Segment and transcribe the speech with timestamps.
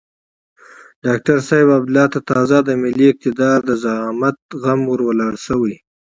[1.05, 5.75] ډاکتر صاحب عبدالله ته تازه د ملي اقتدار د زعامت غم ور ولاړ شوی.